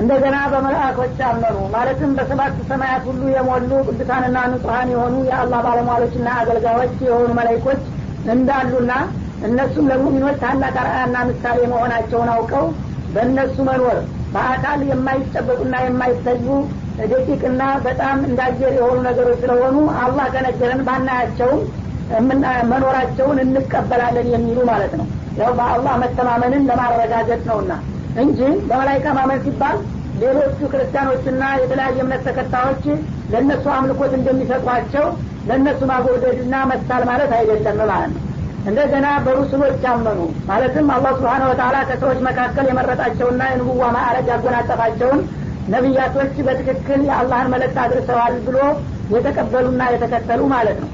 [0.00, 7.28] እንደገና በመልአኮች አመኑ። ማለትም በሰባት ሰማያት ሁሉ የሞሉ ቅዱሳንና ንጹሀን የሆኑ የአላህ ባለሟሎችና አገልጋዮች የሆኑ
[7.38, 7.82] መላይኮች
[8.32, 8.92] እንዳሉና
[9.48, 12.64] እነሱም ለሙሚኖች ታላቅ አርአያና ምሳሌ መሆናቸውን አውቀው
[13.14, 13.98] በእነሱ መኖር
[14.34, 16.46] በአካል የማይጨበጡና የማይታዩ
[17.12, 21.62] ደቂቅና በጣም እንዳየር የሆኑ ነገሮች ስለሆኑ አላህ ከነገረን ባናያቸውም
[22.70, 25.06] መኖራቸውን እንቀበላለን የሚሉ ማለት ነው።
[25.38, 27.72] ያው በአላህ መተማመንን ለማረጋገጥ ነውና
[28.18, 28.38] እንጂ
[28.68, 29.76] በመላይካ ማመን ሲባል
[30.22, 32.84] ሌሎቹ ክርስቲያኖችና የተለያየ እምነት ተከታዮች
[33.32, 35.06] ለእነሱ አምልኮት እንደሚሰጧቸው
[35.48, 38.24] ለእነሱ ማጎደድና መሳል ማለት አይደለም ማለት ነው።
[38.66, 45.20] እንደገና በሩስሎች አመኑ። ማለትም አላህ ስብሓን ወተላ ከሰዎች መካከል የመረጣቸውና የንቡዋ ማዕረግ ያጎናጠፋቸውን
[45.68, 48.58] ነቢያቶች በትክክል የአላህን መለክት አድርሰዋል ብሎ
[49.14, 50.90] የተቀበሉና የተከተሉ ማለት ነው።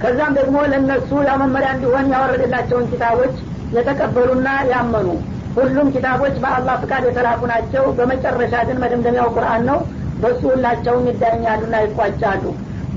[0.00, 1.10] ከዛም ደግሞ ለእነሱ
[1.42, 3.36] መመሪያ እንዲሆን ያወረደላቸውን ኪታቦች
[3.76, 5.08] የተቀበሉና ያመኑ
[5.56, 9.78] ሁሉም ኪታቦች በአላህ ፍቃድ የተላኩ ናቸው። በመጨረሻ ግን መደምደሚያው ቁርአን ነው።
[10.22, 12.44] በሱ ሁላቸውም ይዳኛሉና ይቋጫሉ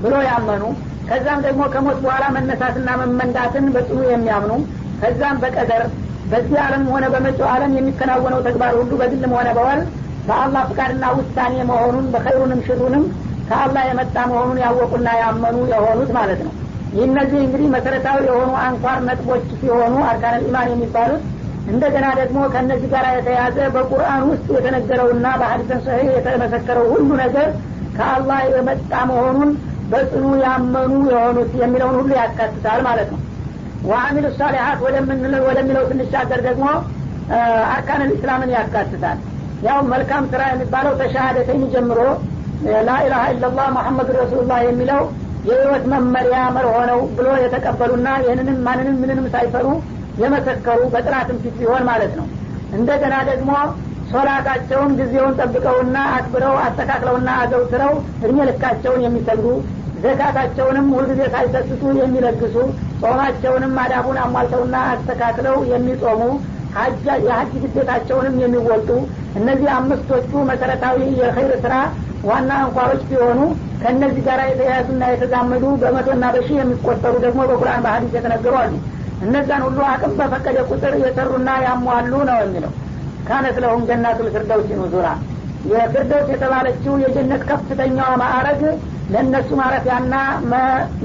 [0.02, 0.62] ብሎ ያመኑ
[1.08, 4.52] ከዛም ደግሞ ከሞት በኋላ መነሳትና መመንዳትን በጽኑ የሚያምኑ
[5.00, 5.82] ከዛም በቀደር
[6.30, 9.80] በዚህ ዓለም ሆነ በመጪው ዓለም የሚከናወነው ተግባር ሁሉ በግልም ሆነ በወል
[10.28, 13.04] በአላህ ፍቃድና ውሳኔ መሆኑን በኸይሩንም ሽሩንም
[13.48, 16.52] ከአላህ የመጣ መሆኑን ያወቁና ያመኑ የሆኑት ማለት ነው።
[16.94, 21.24] ይህ እነዚህ እንግዲህ መሰረታዊ የሆኑ አንኳር ነጥቦች ሲሆኑ አርካን ኢማን የሚባሉት
[21.70, 27.48] እንደገና ደግሞ ከእነዚህ ጋር የተያዘ በቁርአን ውስጥ የተነገረውና በሀዲሰን ሰሂህ የተመሰከረው ሁሉ ነገር
[27.96, 29.50] ከአላህ የመጣ መሆኑን
[29.92, 33.20] በጽኑ ያመኑ የሆኑት የሚለውን ሁሉ ያካትታል ማለት ነው።
[33.84, 34.78] ወአሚሉ ሳሊሀት
[35.48, 36.66] ወደሚለው ስንሻገር ደግሞ
[37.74, 39.18] አርካን ልእስላምን ያካትታል።
[39.66, 41.98] ያው መልካም ስራ የሚባለው ተሻሃደተኝ ጀምሮ
[42.86, 45.02] ላኢላሀ ኢላላህ መሐመድ ረሱሉላህ የሚለው
[45.48, 49.66] የህይወት መመሪያ መርሆ ነው ብሎ የተቀበሉና ይህንንም ማንንም ምንንም ሳይፈሩ
[50.20, 52.26] የመሰከሩ በጥናትም ፊት ቢሆን ማለት ነው።
[52.72, 53.50] እንደገና ደግሞ
[54.10, 59.46] ሶላታቸውን ጊዜውን ጠብቀውና አክብረው አስተካክለውና አዘውትረው እድሜ ልካቸውን የሚሰግዱ
[60.04, 62.56] ዘካታቸውንም ሁልጊዜ ሳይሰስቱ የሚለግሱ
[63.02, 66.20] ጾማቸውንም አዳቡን አሟልተውና አስተካክለው የሚጾሙ
[67.22, 68.88] የሀጅ ግዴታቸውንም የሚወጡ
[69.38, 71.74] እነዚህ አምስቶቹ መሰረታዊ የኸይር ስራ
[72.24, 73.40] ዋና አንኳሮች ሲሆኑ
[73.82, 78.72] ከእነዚህ ጋር የተያያዙና የተዛመዱ በመቶና በሺህ የሚቆጠሩ ደግሞ በቁርአን በሀዲስ የተነገሩ አሉ
[79.24, 82.72] እነዛን ሁሉ አቅም በፈቀደ ቁጥር የሰሩና ያሟሉ ነው የሚለው።
[83.28, 85.08] ካነት ለሁም ጀናቱል ፊርደውስ ኑዙራ
[85.70, 88.60] የፊርደውስ የተባለችው የጀነት ከፍተኛዋ ማዕረግ
[89.12, 90.14] ለእነሱ ማረፊያና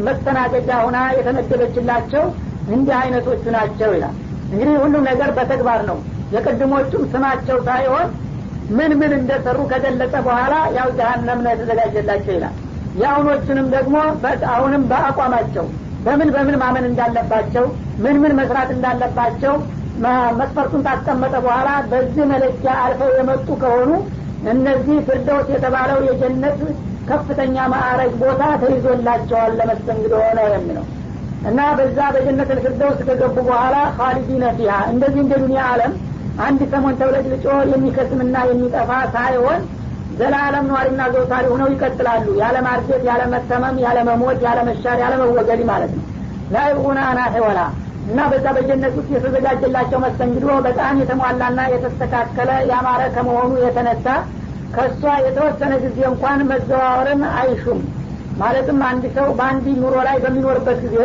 [0.06, 2.24] መስተናገጃ ሁና የተመደበችላቸው
[2.70, 4.16] እንዲህ አይነቶቹ ናቸው ይላል።
[4.52, 5.98] እንግዲህ ሁሉም ነገር በተግባር ነው።
[6.36, 8.08] የቅድሞቹም ስማቸው ሳይሆን
[8.78, 12.56] ምን ምን እንደሰሩ ከገለጸ በኋላ ያው ጀሀነም ነው የተዘጋጀላቸው ይላል።
[13.02, 13.96] የአሁኖቹንም ደግሞ
[14.54, 15.66] አሁንም በአቋማቸው
[16.06, 17.66] በምን በምን ማመን እንዳለባቸው
[18.04, 19.54] ምን ምን መስራት እንዳለባቸው
[20.40, 23.92] መስፈርቱን ታስቀመጠ በኋላ በዚህ መለኪያ አልፈው የመጡ ከሆኑ
[24.52, 26.60] እነዚህ ፍርደውስ የተባለው የጀነት
[27.10, 30.86] ከፍተኛ ማዕረግ ቦታ ተይዞላቸዋል ለመስተንግዶ ነው የሚለው።
[31.50, 35.94] እና በዛ በጀነት ልፍርደውስ ከገቡ በኋላ ካሊዲነ ፊሃ እንደዚህ እንደ ዱኒያ አለም
[36.46, 39.62] አንድ ሰሞን ተብለጭልጮ የሚከስምና የሚጠፋ ሳይሆን
[40.20, 45.62] ዘላለም ነዋሪና ዘውታሪ ሆነው ይቀጥላሉ። ያለ ማርጀት ያለ መተመም ያለ መሞት ያለ መሻር ያለ መወገድ
[45.72, 46.06] ማለት ነው።
[46.54, 47.60] ላይቡና አናሄ ወላ
[48.08, 54.08] እና በዛ በጀነት ውስጥ የተዘጋጀላቸው መስተንግዶ በጣም የተሟላና የተስተካከለ ያማረ ከመሆኑ የተነሳ
[54.76, 57.80] ከእሷ የተወሰነ ጊዜ እንኳን መዘዋወርን አይሹም።
[58.40, 60.98] ማለትም አንድ ሰው በአንድ ኑሮ ላይ በሚኖርበት ጊዜ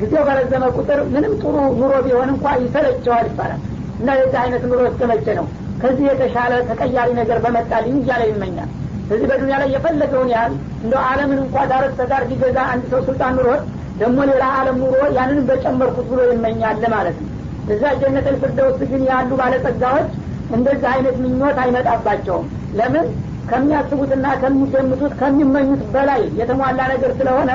[0.00, 3.60] ጊዜው በረዘመ ቁጥር ምንም ጥሩ ኑሮ ቢሆን እንኳ ይሰለቸዋል ይባላል።
[4.00, 5.46] እና የዚህ አይነት ኑሮ እስከመቼ ነው
[5.82, 8.70] ከዚህ የተሻለ ተቀያሪ ነገር በመጣልኝ እያለ ይመኛል።
[9.04, 10.52] ስለዚህ በዱኒያ ላይ የፈለገውን ያህል
[10.84, 13.62] እንደ አለምን እንኳ ዳረት ተጋር ቢገዛ አንድ ሰው ስልጣን ኑሮት
[13.98, 17.28] ደግሞ ሌላ አለም ኑሮ ያንንም በጨመርኩት ብሎ ይመኛል ማለት ነው።
[17.72, 20.08] እዛ ጀነት ልፍርደውስ ግን ያሉ ባለጸጋዎች
[20.56, 22.46] እንደዚህ አይነት ምኞት አይመጣባቸውም።
[22.78, 23.06] ለምን?
[23.50, 27.50] ከሚያስቡትና ከሚገምቱት ከሚመኙት በላይ የተሟላ ነገር ስለሆነ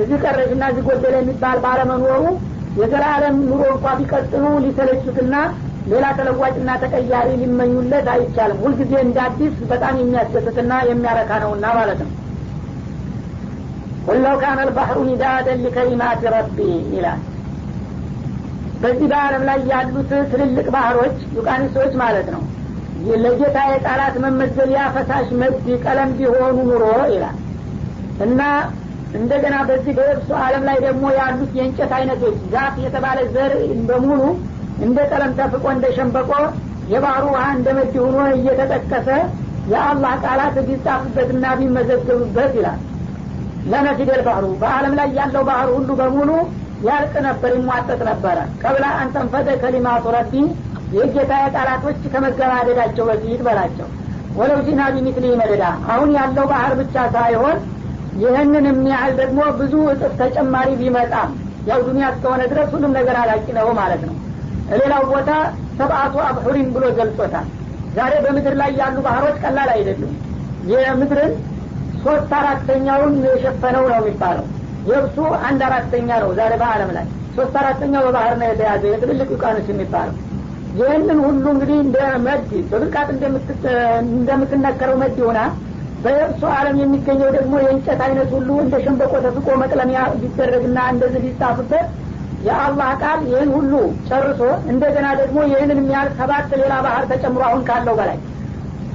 [0.00, 2.22] እዚህ ቀረሽና እዚህ ጎደለ የሚባል ባለመኖሩ
[2.80, 5.34] የዘላለም ኑሮ እንኳ ቢቀጥሉ ሊሰለቹትና
[5.88, 12.10] ሌላ ተለዋጭና ተቀያሪ ሊመኙለት አይቻልም። ሁልጊዜ እንደ አዲስ በጣም የሚያስደስትና የሚያረካ ነውና ማለት ነው።
[14.06, 16.58] ቁለው ካነ ልባሕሩ ሚዳደን ሊከሊማት ረቢ
[16.94, 17.20] ይላል።
[18.82, 22.42] በዚህ በአለም ላይ ያሉት ትልልቅ ባህሮች ዩቃኒሶች ማለት ነው
[23.22, 25.54] ለጌታ የቃላት መመዘቢያ ፈሳሽ መድ
[25.84, 26.84] ቀለም ቢሆኑ ኑሮ
[27.14, 27.36] ይላል።
[28.26, 28.40] እና
[29.14, 33.52] እንደገና በዚህ በየብሱ አለም ላይ ደግሞ ያሉት የእንጨት አይነቶች ዛፍ የተባለ ዘር
[33.88, 34.20] በሙሉ
[34.84, 36.30] እንደ ቀለም ተፍቆ እንደ ሸንበቆ
[36.92, 39.08] የባህሩ ውሃ እንደ መድ ሆኖ እየተጠቀሰ
[39.72, 42.78] የአላህ ቃላት ቢጻፍበትና ቢመዘገብበት ይላል።
[43.70, 46.30] ለነፊደል ባህሩ በአለም ላይ ያለው ባህር ሁሉ በሙሉ
[46.86, 50.34] ያልቅ ነበር ይሟጠጥ ነበረ ቀብላ አንተንፈደ ከሊማቱ ረቢ
[50.96, 53.88] የጌታ ቃላቶች ከመገባደዳቸው በፊት በላቸው።
[54.38, 57.58] ወለው ጂና ቢሚትሊ መደዳ አሁን ያለው ባህር ብቻ ሳይሆን
[58.22, 61.30] ይህንን የሚያህል ደግሞ ብዙ እጥፍ ተጨማሪ ቢመጣም
[61.68, 64.14] ያው ዱኒያ እስከሆነ ድረስ ሁሉም ነገር አላቂ ነው ማለት ነው
[64.72, 65.30] ሌላው ቦታ
[65.78, 67.46] ሰብአቱ አብሑሪን ብሎ ገልጾታል።
[67.96, 70.12] ዛሬ በምድር ላይ ያሉ ባህሮች ቀላል አይደሉም።
[70.72, 71.32] የምድርን
[72.04, 74.46] ሶስት አራተኛውን የሸፈነው ነው የሚባለው።
[74.90, 75.16] የብሱ
[75.48, 77.06] አንድ አራተኛ ነው ዛሬ በአለም ላይ።
[77.36, 80.14] ሶስት አራተኛው በባህር ነው የተያዘ የትልልቅ ውቃኖስ የሚባለው።
[80.78, 81.96] ይህንን ሁሉ እንግዲህ እንደ
[82.26, 83.08] መድ በብልቃጥ
[84.12, 85.40] እንደምትነከረው መድ ሆና
[86.04, 91.86] በየብሱ አለም የሚገኘው ደግሞ የእንጨት አይነት ሁሉ እንደ ሸንበቆ ተፍቆ መቅለሚያ ቢደረግና እንደዚህ ቢጻፍበት
[92.46, 93.72] የአላህ ቃል ይህን ሁሉ
[94.08, 94.40] ጨርሶ
[94.72, 98.18] እንደገና ደግሞ ይህንን የሚያህል ሰባት ሌላ ባህር ተጨምሮ አሁን ካለው በላይ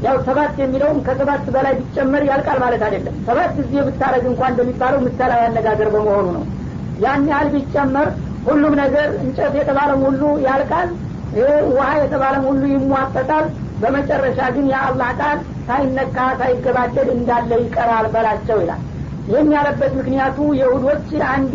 [0.05, 5.43] ያው ሰባት የሚለውም ከሰባት በላይ ቢጨመር ያልቃል ማለት አይደለም። ሰባት ጊዜ ብታረግ እንኳን እንደሚባለው ምሳሌያዊ
[5.47, 6.43] አነጋገር በመሆኑ ነው።
[7.03, 8.09] ያን ያህል ቢጨመር
[8.47, 10.89] ሁሉም ነገር እንጨት የተባለም ሁሉ ያልቃል
[11.69, 13.45] ውሀ የተባለም ሁሉ ይሟጠጣል።
[13.81, 15.37] በመጨረሻ ግን የአላህ ቃል
[15.67, 18.81] ሳይነካ ሳይገባደድ እንዳለ ይቀራል በላቸው ይላል
[19.29, 21.53] ይህን ያለበት ምክንያቱ የሁዶች አንድ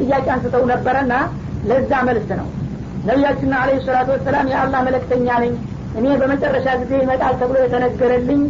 [0.00, 1.12] ጥያቄ አንስተው ነበረና
[1.68, 2.48] ለዛ መልስ ነው።
[3.06, 5.54] ነቢያችን አለ ሰላቱ ወሰላም የአላህ መለክተኛ ነኝ
[5.98, 8.42] እኔ በመጨረሻ ጊዜ ይመጣል ተብሎ የተነገረልኝ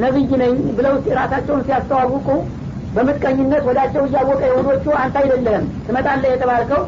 [0.00, 2.28] ነቢይ ነኝ ብለው ራሳቸውን ሲያስተዋውቁ
[2.94, 6.82] በምቀኝነት ወዳቸው እያወቀ የሁዶቹ አንተ አይደለህም ትመጣለህ የተባልከው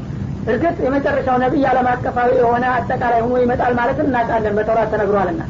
[0.46, 5.42] እርግጥ የመጨረሻው ነቢይ አለም አቀፋዊ የሆነ አጠቃላይ ሆኖ ይመጣል ማለትም እናውቃለን በተውራት ተነግሯልና።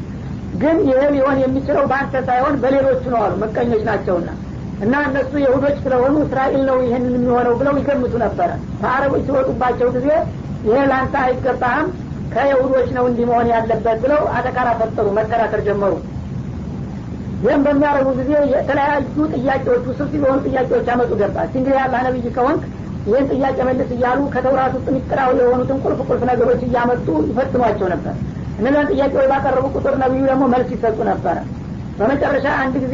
[0.61, 4.29] ግን ይህ ሊሆን የሚችለው በአንተ ሳይሆን በሌሎቹ ነው አሉ ምቀኞች ናቸውና
[4.83, 8.49] እና እነሱ የሁዶች ስለሆኑ እስራኤል ነው ይህንን የሚሆነው ብለው ይገምቱ ነበረ።
[8.81, 10.07] ከአረቦች ሲወጡባቸው ጊዜ
[10.67, 11.87] ይሄ ለአንተ አይገባህም
[12.33, 15.93] ከየሁዶች ነው እንዲህ መሆን ያለበት ብለው አተካራ ፈጠሩ መከራከር ጀመሩ።
[17.43, 22.61] ይህም በሚያደርጉ ጊዜ የተለያዩ ጥያቄዎች ውስብስብ የሆኑ ጥያቄዎች ያመጡ ገባች እንግዲህ ያላ ነቢይ ከሆንክ
[23.07, 28.15] ይህን ጥያቄ መልስ እያሉ ከተውራት ውስጥ ሚስጥራዊ የሆኑትን ቁልፍ ቁልፍ ነገሮች እያመጡ ይፈትኗቸው ነበር።
[28.59, 31.37] እነዚያን ጥያቄዎች ባቀረቡ ቁጥር ነቢዩ ደግሞ መልስ ይሰጡ ነበረ
[31.97, 32.93] በመጨረሻ አንድ ጊዜ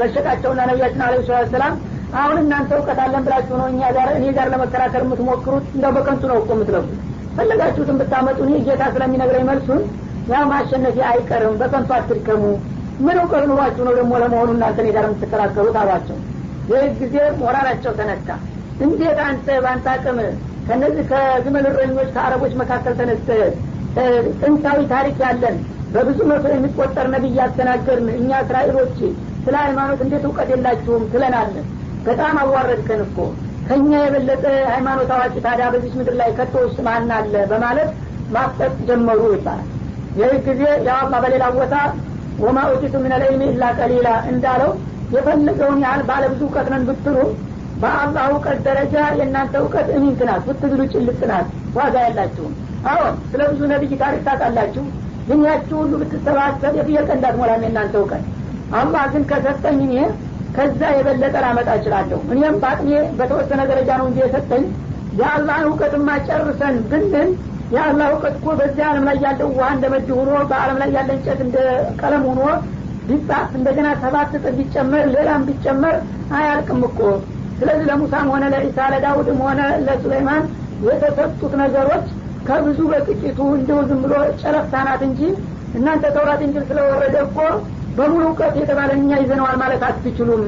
[0.00, 1.74] በሸቃቸውና ነቢያችን አለ ሰላት ሰላም
[2.18, 5.64] አሁን እናንተ እውቀት አለን ብላችሁ ነው እኛ ጋር እኔ ጋር ለመከራከር የምትሞክሩት?
[5.74, 6.94] እንደው በከንቱ ነው እኮ የምትለፉት
[7.36, 9.80] ፈለጋችሁትን ብታመጡ እኔ ጌታ ስለሚነግረኝ መልሱን
[10.30, 12.42] ያው ማሸነፊ አይቀርም በከንቱ አትድከሙ።
[13.06, 15.76] ምን እውቀት ኑሯችሁ ነው ደግሞ ለመሆኑ እናንተ እኔ ጋር የምትከራከሩት?
[15.82, 16.16] አሏቸው።
[16.72, 18.28] ይህ ጊዜ ሞራላቸው ተነካ።
[18.84, 20.18] እንዴት አንተ በአንተ አቅም
[20.68, 23.28] ከነዚህ ከግመል እረኞች ከአረቦች መካከል ተነስተ
[24.40, 25.56] ጥንታዊ ታሪክ ያለን
[25.92, 28.96] በብዙ መቶ የሚቆጠር ነቢይ ያስተናገርን እኛ እስራኤሎች
[29.44, 31.66] ስለ ሃይማኖት እንዴት እውቀት የላችሁም ትለናለን
[32.06, 33.16] በጣም አዋረድከን እኮ።
[33.68, 37.34] ከእኛ የበለጠ ሃይማኖት አዋቂ ታዲያ በዚች ምድር ላይ ከቶ ውስጥ ማን አለ?
[37.50, 37.90] በማለት
[38.34, 39.66] ማፍጠጥ ጀመሩ ይባላል።
[40.20, 41.74] ይህ ጊዜ የአላ በሌላ ቦታ
[42.38, 44.70] ወማ ኡቲቱ ምን ልዕልሚ ኢላ ቀሊላ እንዳለው
[45.14, 47.16] የፈለገውን ያህል ባለብዙ እውቀት ነን ብትሉ
[47.82, 50.46] በአላህ እውቀት ደረጃ የእናንተ እውቀት እሚንት ናት
[51.30, 52.54] ናት ዋጋ ያላችሁም
[52.90, 54.84] አሁን ስለ ብዙ ነቢይ ታሪክ ታውቃላችሁ
[55.28, 58.24] ግን ያችሁ ሁሉ ብትሰባሰብ የፍየል ቀንድ አትሞላም የእናንተ እውቀት።
[58.78, 59.94] አላህ ግን ከሰጠኝ እኔ
[60.56, 62.88] ከዛ የበለጠ ላመጣ እችላለሁ። እኔም በአቅሜ
[63.18, 64.64] በተወሰነ ደረጃ ነው እንጂ የሰጠኝ።
[65.18, 67.30] የአላህን እውቀትማ ጨርሰን ብንል
[67.72, 70.08] የአላህ እውቀት እኮ በዚህ አለም ላይ ያለው ውሃ እንደ መድ
[70.50, 71.56] በአለም ላይ ያለ እንጨት እንደ
[72.00, 72.42] ቀለም ሆኖ
[73.08, 75.96] ቢጻፍ እንደገና ሰባት እጥፍ ቢጨመር ሌላም ቢጨመር
[76.38, 76.98] አያልቅም እኮ።
[77.58, 80.42] ስለዚህ ለሙሳም ሆነ ለኢሳ ለዳውድም ሆነ ለሱሌይማን
[80.86, 82.06] የተሰጡት ነገሮች
[82.48, 84.12] ከብዙ በጥቂቱ እንዲሁ ዝም ብሎ
[84.42, 85.20] ጨረፍታ ናት እንጂ
[85.78, 87.38] እናንተ ተውራት እንጅል ስለወረደ እኮ
[87.96, 90.42] በሙሉ እውቀት የተባለ እኛ ይዘነዋል ማለት አትችሉም።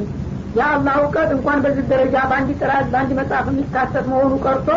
[0.56, 4.68] የአላህ እውቀት እንኳን በዚህ ደረጃ በአንድ ጥራት በአንድ መጽሐፍ የሚካተት መሆኑ ቀርቶ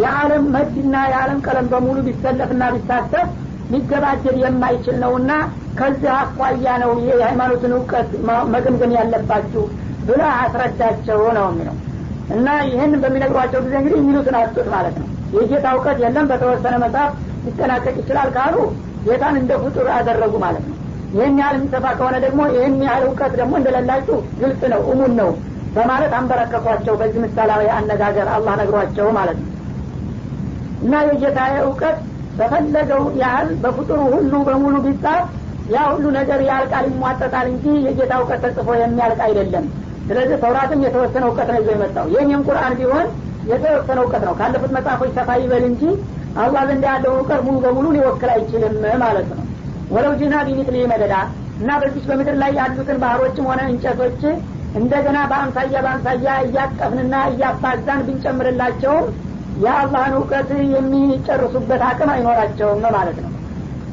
[0.00, 3.28] የዓለም መድና የዓለም ቀለም በሙሉ ቢሰለፍና ቢሳተፍ
[3.72, 5.30] ሊገባደድ የማይችል ነውና
[5.78, 8.10] ከዚህ አኳያ ነው የሃይማኖትን እውቀት
[8.54, 9.64] መገምገም ያለባችሁ
[10.08, 11.76] ብለ አስረዳቸው ነው የሚለው።
[12.36, 17.12] እና ይህን በሚነግሯቸው ጊዜ እንግዲህ የሚሉትን አጡት ማለት ነው የጌታ እውቀት የለም በተወሰነ መጽሐፍ
[17.46, 18.56] ሊጠናቀቅ ይችላል ካሉ
[19.04, 20.74] ጌታን እንደ ፍጡር አደረጉ ማለት ነው።
[21.14, 25.30] ይህን ያህል የሚሰፋ ከሆነ ደግሞ ይህን ያህል እውቀት ደግሞ እንደሌላችሁ ግልጽ ነው እሙን ነው
[25.74, 29.48] በማለት አንበረከኳቸው በዚህ ምሳሌያዊ አነጋገር አላህ ነግሯቸው ማለት ነው።
[30.82, 31.98] እና የጌታ እውቀት
[32.38, 35.24] በፈለገው ያህል በፍጡሩ ሁሉ በሙሉ ቢጻፍ
[35.72, 39.64] ያ ሁሉ ነገር ያልቃል ይሟጠጣል እንጂ የጌታ እውቀት ተጽፎ የሚያልቅ አይደለም።
[40.08, 43.06] ስለዚህ ተውራትም የተወሰነ እውቀት ነው ይዞ የመጣው። ይህም ቁርአን ቢሆን
[43.48, 45.82] የተወሰነ እውቀት ነው። ካለፉት መጽሐፎች ሰፋ ይበል እንጂ
[46.42, 49.44] አላህ ዘንድ ያለው እውቀት ሙሉ በሙሉ ሊወክል አይችልም ማለት ነው።
[49.90, 51.14] ወለው ጅና ቢሚትሊ መደዳ
[51.60, 54.20] እና በዚች በምድር ላይ ያሉትን ባህሮችም ሆነ እንጨቶች
[54.78, 59.06] እንደገና በአምሳያ በአምሳያ እያቀፍንና እያባዛን ብንጨምርላቸውም
[59.58, 63.32] የአላህን እውቀት የሚጨርሱበት አቅም አይኖራቸውም ነው ማለት ነው።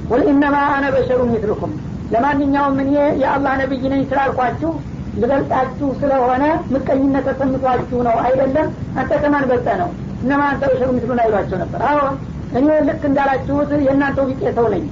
[0.10, 1.72] ቁል ኢነማ አነ በሸሩ ሚትልኩም
[2.14, 4.72] ለማንኛውም እኔ የአላህ ነቢይ ነኝ ስላልኳችሁ
[5.16, 6.44] ልበልጣችሁ ስለሆነ
[6.74, 8.68] ምቀኝነት ተሰምቷችሁ ነው አይደለም?
[9.00, 9.90] አንተ ከማን በልጠ ነው?
[10.24, 11.82] እነማ አንተ በሸሩ ሚትሉን አይሏቸው ነበር?
[11.90, 12.14] አሁን
[12.58, 14.84] እኔ ልክ እንዳላችሁት የእናንተው ቢጤ ሰው ነኝ።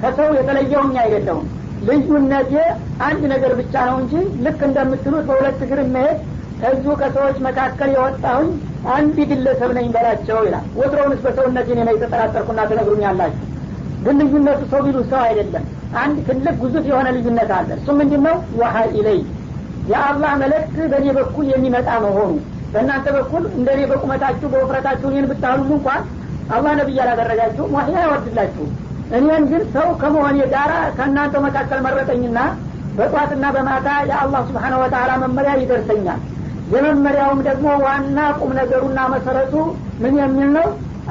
[0.00, 1.46] ከሰው የተለየውኝ አይደለሁም።
[1.88, 2.52] ልዩነቴ
[3.06, 4.12] አንድ ነገር ብቻ ነው እንጂ
[4.44, 6.18] ልክ እንደምትሉት በሁለት እግር መሄድ
[6.60, 8.48] ከዚሁ ከሰዎች መካከል የወጣሁኝ
[8.94, 13.42] አንድ ግለሰብ ነኝ በላቸው ይላል። ወትሮውንስ በሰውነት ኔ የተጠራጠርኩና ትነግሩኛላችሁ።
[14.04, 15.64] ግን ልዩነቱ ሰው ቢሉ ሰው አይደለም።
[15.96, 19.18] አንድ ትልቅ ጉዙፍ የሆነ ልዩነት አለ። እሱ ምንድን ነው ወሀ ኢለይ
[19.90, 22.30] የአላህ መልእክት በእኔ በኩል የሚመጣ መሆኑ።
[22.72, 26.02] በእናንተ በኩል እንደ እኔ በቁመታችሁ በውፍረታችሁ እኔን ብታሉም እንኳን
[26.50, 28.72] አላህ ነቢይ አላደረጋችሁም። ዋህይ አይወርድላችሁም።
[29.16, 32.38] እኔን ግን ሰው ከመሆኔ ጋራ ከእናንተ መካከል መረጠኝና
[32.96, 36.20] በጧትና በማታ የአላህ ስብሓነ ወተላ መመሪያ ይደርሰኛል።
[36.74, 39.54] የመመሪያውም ደግሞ ዋና ቁም ነገሩና መሰረቱ
[40.02, 40.66] ምን የሚል ነው?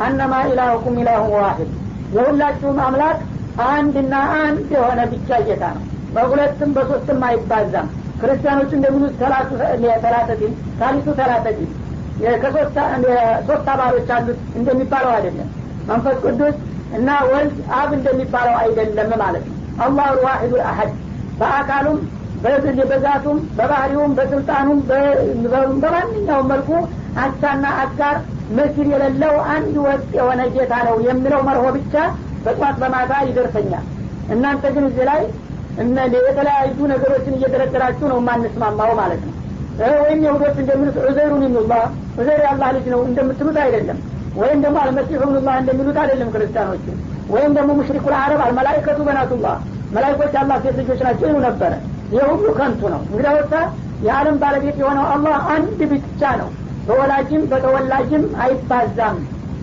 [0.05, 1.70] አነማ ኢላሁኩም ኢላሁን ዋሂድ።
[2.15, 3.20] የሁላችሁም አምላክ
[3.67, 5.84] አንድና አንድ የሆነ ብቻ ጌታ ነው።
[6.15, 7.88] በሁለትም በሶስትም አይባዛም
[8.22, 9.14] ክርስቲያኖቹ እንደሚሉት
[10.04, 11.72] ተላተቲን ታሊቱ ተላተቲን
[12.44, 12.78] ከሶስት
[13.68, 15.50] አባሎች አሉት እንደሚባለው አይደለም።
[15.88, 16.56] መንፈስ ቅዱስ
[16.98, 19.56] እና ወልድ አብ እንደሚባለው አይደለም ማለት ነው።
[19.86, 20.92] አላሁ ልዋሒዱ አሀድ
[21.40, 21.98] በአካሉም
[22.90, 24.80] በዛቱም በባህሪውም በስልጣኑም
[25.82, 26.70] በማንኛውም መልኩ
[27.24, 28.16] አቻና አጋር
[28.52, 31.94] መስል የሌለው አንድ ወጥ የሆነ ጌታ ነው የሚለው መርሆ ብቻ
[32.46, 33.86] በጧት በማታ ይደርሰኛል።
[34.34, 35.22] እናንተ ግን እዚህ ላይ
[35.77, 39.34] የተለያዩ ነገሮችን እየደረደራችሁ ነው የማንስማማው ማለት ነው።
[40.01, 41.82] ወይም የሁዶች እንደሚሉት ዑዘይሩን ይኑላህ
[42.17, 43.98] ዑዘይር የአላህ ልጅ ነው እንደምትሉት አይደለም።
[44.36, 46.86] ወይም ደግሞ አልመሲሑ ብኑላህ እንደሚሉት አይደለም ክርስቲያኖቹ።
[47.29, 49.55] ወይም ደግሞ ሙሽሪኩ ልአረብ አልመላይከቱ በናቱላህ
[49.91, 51.72] መላይኮች አላህ ሴት ልጆች ናቸው ይሉ ነበረ
[52.13, 52.24] ይህ
[52.58, 53.53] ከንቱ ነው። እንግዲህ ወታ
[54.05, 56.50] የዓለም ባለቤት የሆነው አላህ አንድ ብቻ ነው።
[56.88, 59.17] በወላጅም በተወላጅም አይባዛም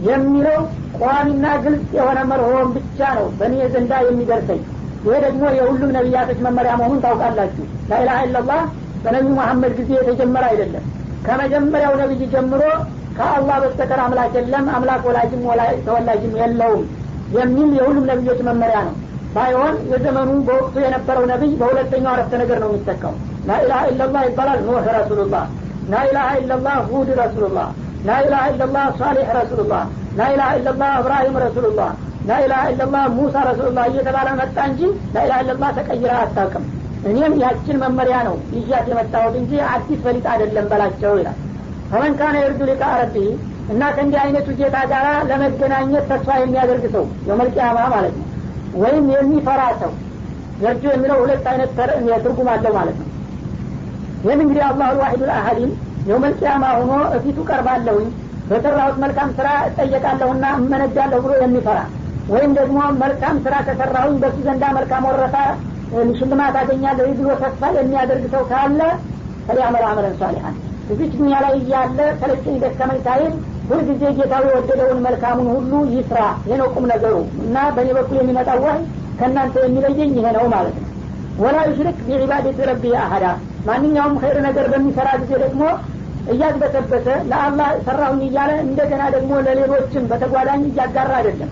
[0.07, 0.61] የሚለው
[1.00, 4.62] ቋሚና ግልጽ የሆነ መርሆን ብቻ ነው በእኔ ዘንዳ የሚደርሰኝ
[5.05, 8.61] ይሄ ደግሞ የሁሉም ነቢያቶች መመሪያ መሆኑን ታውቃላችሁ። ላኢላሀ ኢላላህ
[9.05, 10.85] በነቢዩ መሐመድ ጊዜ የተጀመረ አይደለም።
[11.27, 12.63] ከመጀመሪያው ነቢይ ጀምሮ
[13.17, 15.43] ከአላህ በስተቀር አምላክ የለም አምላክ ወላጅም
[15.87, 16.85] ተወላጅም የለውም
[17.37, 18.95] የሚል የሁሉም ነቢዮች መመሪያ ነው።
[19.35, 23.15] ባይሆን የዘመኑ በወቅቱ የነበረው ነቢይ በሁለተኛው አረፍተ ነገር ነው የሚጠቀሙ
[23.49, 25.45] ላኢላሀ ኢላላህ ይባላል ኑህ ረሱሉላህ።
[25.93, 27.69] ላኢላሀ ኢላላህ ሁድ ረሱሉላህ።
[28.09, 29.83] ላኢላሀ ኢላላህ ሳሌሕ ረሱሉላህ።
[30.19, 31.91] ላኢላሀ ኢላላህ እብራሂም ረሱሉላህ
[32.29, 34.81] ላኢላሀ ኢላላህ ሙሳ ረሱሉላህ እየተባለ መጣ እንጂ
[35.14, 36.64] ላኢላሀ ኢላላህ ተቀይራ አታውቅም።
[37.11, 41.38] እኔም ያችን መመሪያ ነው ይዣት የመጣሁት እንጂ አዲስ ፈሊጥ አይደለም በላቸው ይላል።
[41.91, 43.17] ፈመን ካነ የርዱ ሊቃ ረቢ
[43.73, 48.26] እና ከእንዲህ አይነቱ ጌታ ጋር ለመገናኘት ተስፋ የሚያደርግ ሰው የመልቅያማ ማለት ነው።
[48.83, 49.93] ወይም የሚፈራ ሰው
[50.62, 51.71] የርጁ የሚለው ሁለት አይነት
[52.25, 53.09] ትርጉም አለው ማለት ነው።
[54.25, 55.71] ይህን እንግዲህ አላሁ ልዋሒዱ ልአሀዲን
[56.09, 58.09] የውመልቅያማ ሆኖ እፊቱ ቀርባለሁኝ
[58.49, 61.79] በሰራሁት መልካም ስራ እጠየቃለሁና እመነዳለሁ ብሎ የሚፈራ
[62.33, 65.37] ወይም ደግሞ መልካም ስራ ከሰራሁኝ በሱ ዘንዳ መልካም ወረታ
[66.19, 68.81] ሽልማት አገኛለሁ ብሎ ተስፋ የሚያደርግ ሰው ካለ
[69.47, 70.55] ፈሊያመል አመለን ሷሊሐን።
[70.93, 73.33] እዚች ዱኒያ ላይ እያለ ሰለቸኝ ደከመኝ ሳይል
[73.69, 77.14] ሁልጊዜ ጌታው የወደደውን መልካሙን ሁሉ ይስራ። ይሄ ነው ቁም ነገሩ።
[77.45, 78.79] እና በእኔ በኩል የሚመጣው ወህይ
[79.19, 80.88] ከእናንተ የሚለየኝ ይሄ ነው ማለት ነው።
[81.43, 83.27] ولا يشرك بعبادة ربه أحدا
[83.69, 85.62] ማንኛውም ኸይር ነገር በሚሰራ ጊዜ ደግሞ
[86.33, 91.50] እያግበሰበሰ ለአላህ ሰራሁኝ እያለ እንደገና ደግሞ ለሌሎችም በተጓዳኝ እያጋራ አይደለም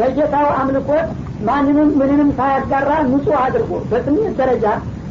[0.00, 1.08] በጌታው አምልኮት
[1.48, 4.66] ማንንም ምንንም ሳያጋራ ንጹህ አድርጎ በስሜት ደረጃ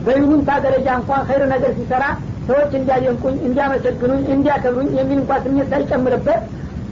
[0.05, 2.03] በይሉንታ ደረጃ እንኳን ኸይር ነገር ሲሰራ
[2.47, 6.41] ሰዎች እንዲያደንቁኝ እንዲያመሰግኑኝ እንዲያከብሩኝ የሚል እንኳ ስሜት ሳይጨምርበት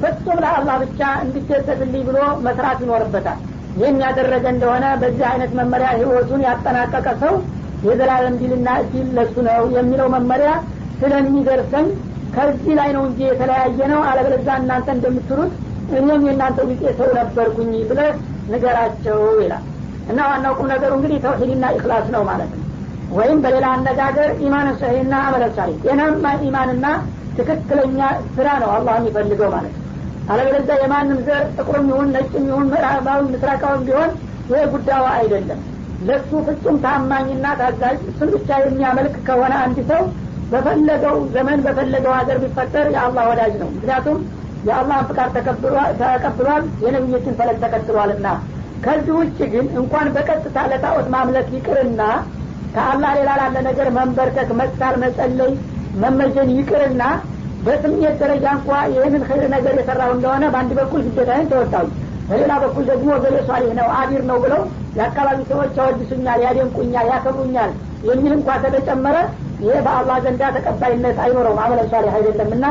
[0.01, 3.39] ፍጹም ለአላህ ብቻ እንዲደሰትልኝ ብሎ መስራት ይኖርበታል።
[3.79, 7.33] ይህን ያደረገ እንደሆነ በዚህ አይነት መመሪያ ህይወቱን ያጠናቀቀ ሰው
[7.87, 10.51] የዘላለም ዲልና እድል ለሱ ነው የሚለው መመሪያ
[11.01, 11.87] ስለሚደርሰኝ
[12.35, 15.51] ከዚህ ላይ ነው እንጂ የተለያየ ነው። አለበለዛ እናንተ እንደምትሉት
[15.91, 18.11] እኔም የእናንተ ቢጤ ሰው ነበርኩኝ ብለህ
[18.51, 19.63] ንገራቸው ይላል።
[20.09, 22.63] እና ዋናው ቁም ነገሩ እንግዲህ ተውሂድና ኢክላስ ነው ማለት ነው።
[23.11, 26.85] ወይም በሌላ አነጋገር إيمان صحيح ና عمل صالح ጤናማ ኢማንና
[27.37, 27.99] ትክክለኛ
[28.35, 29.83] ስራ ነው አላህ የሚፈልገው ማለት ነው።
[30.31, 34.09] አለበለዚያ የማንም ዘር ጥቁርም ይሁን ነጭም ይሁን ምዕራባዊ ምስራቃዊም ቢሆን
[34.51, 35.59] ይህ ጉዳዩ አይደለም።
[36.07, 40.01] ለሱ ፍጹም ታማኝና ታዛዥ እሱን ብቻ የሚያመልክ ከሆነ አንድ ሰው
[40.51, 44.19] በፈለገው ዘመን በፈለገው ሀገር ቢፈጠር የአላህ ወዳጅ ነው። ምክንያቱም
[44.67, 45.29] የአላህን ፍቃድ
[46.01, 48.27] ተቀብሏል የነቢዮችን ፈለግ ተከትሏልና
[48.85, 52.01] ከዚህ ውጭ ግን እንኳን በቀጥታ ለጣዖት ማምለክ ይቅርና
[52.75, 55.51] ከአላህ ሌላ ላለ ነገር መንበርከክ መሳል መጸለይ
[56.03, 57.03] መመጀን ይቅርና
[57.65, 61.85] በስሜት ደረጃ እንኳ ይህንን ኸይር ነገር የሰራው እንደሆነ በአንድ በኩል ግዴታዬን ተወጣሁ
[62.29, 64.61] በሌላ በኩል ደግሞ ገሌ ሷሊህ ነው አቢር ነው ብለው
[64.97, 67.71] የአካባቢ ሰዎች ያወድሱኛል ያደንቁኛል ያከብሩኛል
[68.07, 69.17] የሚል እንኳ ከተጨመረ
[69.61, 72.65] ይሄ በአላህ ዘንዳ ተቀባይነት አይኖረውም። አመለ ሷሊህ አይደለም እና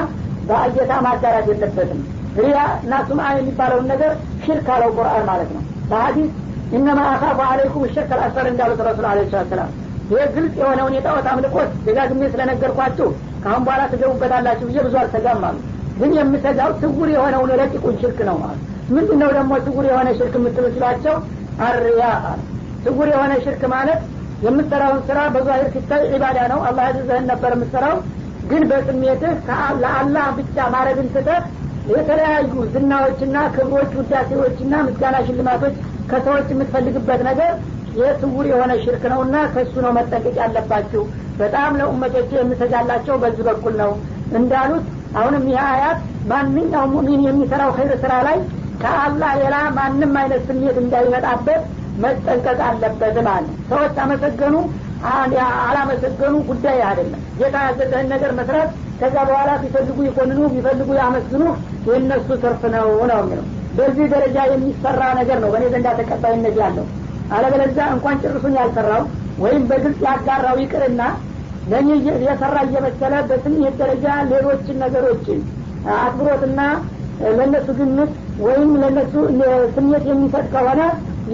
[0.49, 2.01] በአጌታ ማጋራት የለበትም።
[2.39, 4.11] ሪያ እና ሱምአ የሚባለውን ነገር
[4.45, 6.31] ሽርክ አለው ቁርአን ማለት ነው። በሀዲስ
[6.73, 9.71] ኢነማ አካፉ አለይኩም ሽርክ አልአስፈር እንዳሉት ረሱል አለ ሰላም
[10.11, 13.09] ይህ ግልጽ የሆነውን የጣዖት አምልኮት ደጋግሜ ስለነገርኳችሁ
[13.43, 15.57] ከአሁን በኋላ ትገቡበታላችሁ ብዬ ብዙ አልሰጋም አሉ።
[15.99, 18.61] ግን የምሰጋው ስውር የሆነውን ረቂቁን ሽርክ ነው ማለት
[18.91, 21.17] ምንድን ነው ደግሞ ስውር የሆነ ሽርክ የምትሉ ሲሏቸው
[21.67, 22.03] አርያ
[22.85, 24.01] ስውር የሆነ ሽርክ ማለት
[24.47, 27.97] የምትሰራውን ስራ በዛሂር ሲታይ ዒባዳ ነው። አላህ ያዘዘህን ነበር የምትሰራው
[28.51, 29.37] ግን በስሜትህ
[29.83, 31.41] ለአላህ ብቻ ማድረግን ትተህ
[31.93, 35.75] የተለያዩ ዝናዎችና ክብሮች ውዳሴዎችና ምስጋና ሽልማቶች
[36.11, 37.53] ከሰዎች የምትፈልግበት ነገር
[38.01, 41.03] የስውር የሆነ ሽርክ ነውና ከእሱ ነው መጠንቀቅ ያለባችሁ።
[41.39, 43.93] በጣም ለኡመቶች የምሰጋላቸው በዚህ በኩል ነው።
[44.39, 44.85] እንዳሉት
[45.19, 45.99] አሁንም ይህ አያት
[46.31, 48.39] ማንኛውም ሙሚን የሚሰራው ኸይር ስራ ላይ
[48.83, 51.63] ከአላህ ሌላ ማንም አይነት ስሜት እንዳይመጣበት
[52.05, 54.57] መጠንቀቅ አለበት ማለት ሰዎች አመሰገኑ
[55.67, 61.43] አላመሰገኑ ጉዳይ አይደለም። ጌታ ያዘዘህን ነገር መስራት ከዛ በኋላ ቢፈልጉ ይኮንኑ ቢፈልጉ ያመስግኑ
[61.89, 63.47] የእነሱ ትርፍ ነው ነው የሚለው።
[63.79, 66.87] በዚህ ደረጃ የሚሰራ ነገር ነው። በእኔ ዘንዳ ተቀባይነት ያለው።
[67.37, 69.03] አለበለዚያ እንኳን ጭርሱን ያልሰራው
[69.39, 71.03] ወይም በግልጽ ያጋራው ይቅርና
[71.71, 71.89] ለእኔ
[72.27, 75.41] የሰራ እየመሰለ በስሜት ደረጃ ሌሎችን ነገሮችን
[75.97, 76.61] አክብሮትና
[77.31, 78.13] ለእነሱ ግምት
[78.47, 79.13] ወይም ለእነሱ
[79.77, 80.81] ስሜት የሚሰጥ ከሆነ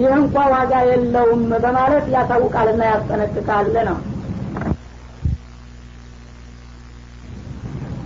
[0.00, 3.98] ይህ እንኳ ዋጋ የለውም በማለት ያሳውቃልና ያስጠነቅቃል ነው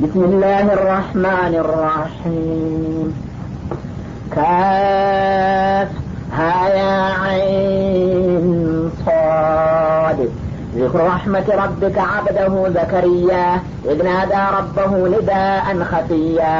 [0.02, 3.06] بسم الله الرحمن الرحيم
[4.30, 5.88] كاف
[6.32, 8.46] هايا عين
[9.06, 10.18] صاد
[10.76, 13.46] ذكر رحمة ربك عبده زكريا
[13.84, 16.56] إذ نادى ربه نداء خفيا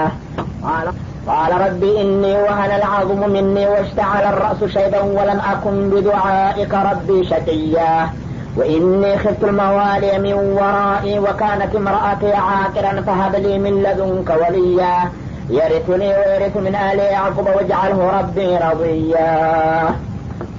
[0.62, 0.87] قال
[1.26, 8.09] قال رب إني وهن العظم مني واشتعل الرأس شيبا ولم أكن بدعائك ربي شقيا
[8.57, 14.95] وإني خفت الموالي من ورائي وكانت امرأتي عاقرا فهب لي من لدنك وليا
[15.50, 19.31] يرثني ويرث من آل يعقوب واجعله ربي رضيا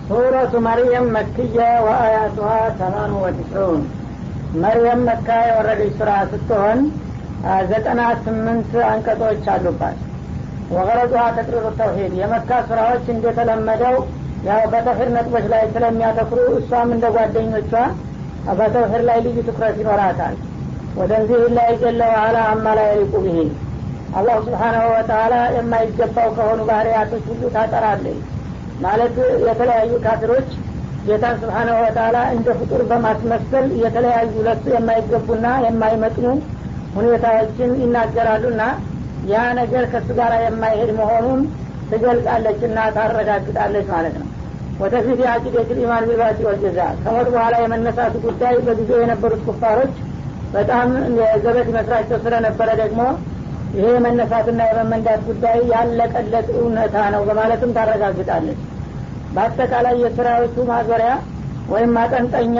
[0.10, 3.82] سورة مريم مكية وآياتها ثمان وتسعون
[4.56, 6.80] مريم مكة የወረደ ስራ ስትሆን
[7.72, 9.98] ዘጠና ስምንት አንቀጾች አሉባት
[10.75, 13.97] ወገረዷ ተቅሪሩ ተውሂድ። የመካ ስራዎች እንደተለመደው
[14.49, 17.73] ያው በተውሂድ ነጥቦች ላይ ስለሚያተኩሩ እሷም እንደ ጓደኞቿ
[18.59, 20.37] በተውሂድ ላይ ልዩ ትኩረት ይኖራታል።
[20.99, 23.39] ወደንዚህ ላይ ጀለ ዋላ አማ ላይ የሊቁ ብሄ
[24.19, 28.21] አላሁ ስብሓናሁ ወተላ የማይገባው ከሆኑ ባህርያቶች ሁሉ ታጠራለች።
[28.81, 29.17] ማለት
[29.49, 30.49] የተለያዩ ካፊሮች
[31.07, 36.27] ጌታን ስብሓናሁ ወተላ እንደ ፍጡር በማስመሰል የተለያዩ ለሱ የማይገቡና የማይመጥኑ
[36.97, 38.63] ሁኔታዎችን ይናገራሉና
[39.27, 41.41] ያ ነገር ከእሱ ጋር የማይሄድ መሆኑን
[41.91, 44.29] ትገልጻለች እና ታረጋግጣለች ማለት ነው።
[44.81, 49.95] ወደፊት የአቂደት ልኢማን ቢልባቲ ወልጀዛ ከሞት በኋላ የመነሳቱ ጉዳይ በጊዜው የነበሩት ኩፋሮች
[50.53, 50.89] በጣም
[51.45, 53.01] ዘበት ይመስላቸው ስለነበረ ደግሞ
[53.75, 58.61] ይሄ የመነሳትና የመመንዳት ጉዳይ ያለቀለት እውነታ ነው በማለትም ታረጋግጣለች።
[59.35, 61.11] በአጠቃላይ የስራዎቹ ማዞሪያ
[61.69, 62.59] ወይም ማጠንጠኛ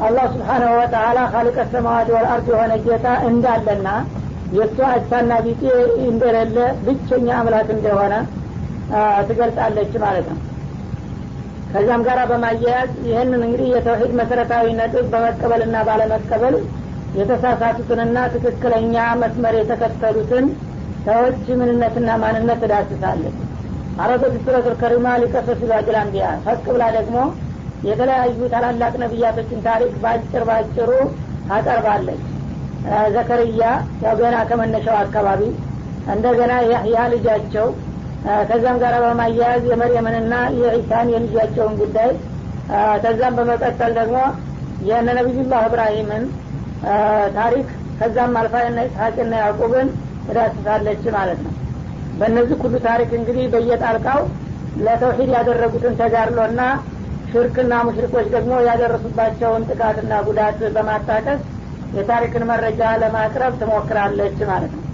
[0.00, 3.88] አላህ ስብሓናሁ ወተላ ካሊቀ ሰማዋት ወልአርድ የሆነ ጌታ እንዳለና
[4.54, 5.62] የእሱ አቻና ቢጤ
[6.06, 8.14] እንደሌለ ብቸኛ አምላክ እንደሆነ
[9.28, 10.38] ትገልጻለች ማለት ነው።
[11.72, 16.56] ከዚያም ጋር በማያያዝ ይህንን እንግዲህ የተውሂድ መሰረታዊ ነጥብ በመቀበልና ባለመቀበል
[17.18, 20.46] የተሳሳቱትንና ትክክለኛ መስመር የተከተሉትን
[21.06, 23.36] ሰዎች ምንነትና ማንነት ትዳስሳለች
[24.02, 25.96] አረቶች ሱረቱል ከሪማ ሊቀሰሱ ላጅል
[26.44, 27.16] ፈቅ ብላ ደግሞ
[27.88, 30.90] የተለያዩ ታላላቅ ነቢያቶችን ታሪክ በአጭር ባጭሩ
[31.48, 32.22] ታቀርባለች
[33.14, 33.62] ዘከርያ
[34.04, 35.42] ያው ገና ከመነሻው አካባቢ
[36.12, 37.66] እንደገና ያህያ ልጃቸው
[38.48, 42.10] ከዛም ጋር በማያያዝ የመርየምንና የዒሳን የልጃቸውን ጉዳይ
[43.02, 44.18] ከዛም በመቀጠል ደግሞ
[44.88, 46.24] የነ ነቢዩላህ እብራሂምን
[47.36, 49.88] ታሪክ ከዛም አልፋ ና ኢስሐቅና ያዕቁብን
[50.26, 51.52] ትዳስሳለች ማለት ነው።
[52.18, 54.20] በእነዚህ ሁሉ ታሪክ እንግዲህ በየጣልቃው
[54.84, 56.60] ለተውሂድ ያደረጉትን ተጋድሎና
[57.30, 61.40] ሽርክና ሙሽሪኮች ደግሞ ያደረሱባቸውን ጥቃትና ጉዳት በማጣቀስ
[61.96, 64.84] የታሪክን መረጃ ለማቅረብ ትሞክራለች ማለት ነው።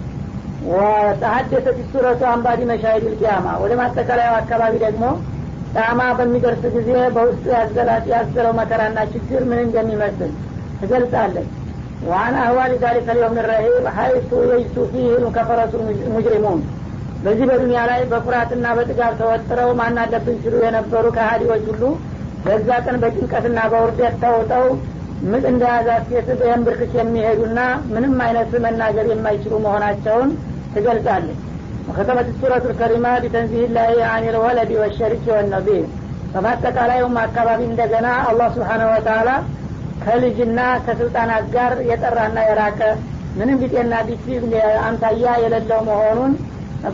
[0.69, 5.03] وتحدثت السورة عن بعض مشاهد القيامة ወደ ማጠቃለያው አካባቢ ደግሞ
[5.75, 7.45] ቂያማ በሚደርስ ጊዜ በውስጡ
[8.13, 10.31] ያዘለው መከራና ችግር ምን እንደሚመስል
[10.81, 11.49] ትገልጻለች።
[12.07, 15.05] وعن أهوال ذلك اليوم الرهيب حيث ييأس فيه
[15.37, 15.73] الكفرة
[16.15, 16.59] المجرمون።
[17.23, 21.83] በዚህ በዱኒያ ላይ በኩራትና በጥጋብ ተወጥረው ማናለብን ሲሉ የነበሩ ከሀዲዎች ሁሉ
[22.43, 24.65] በዛ ቀን በጭንቀትና በውርደት ተውጠው
[25.23, 27.59] ምጥ እንደያዛት ሴት በየንብርክክ የሚሄዱና
[27.93, 30.29] ምንም አይነት መናገር የማይችሉ መሆናቸውን
[30.73, 31.39] ትገልጻለች።
[31.87, 35.85] ወከተመት ሱረቱ ልከሪማ ቢተንዚህ ላይ አን ልወለድ ወሸሪክ ወነቢር
[36.33, 39.29] በማጠቃላዩም አካባቢ እንደገና አላህ ስብሓነሁ ወተላ
[40.03, 42.81] ከልጅና ከስልጣናት ጋር የጠራና የራቀ
[43.37, 44.27] ምንም ቢጤና ቢሲ
[44.87, 46.33] አምሳያ የሌለው መሆኑን